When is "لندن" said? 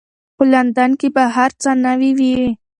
0.53-0.91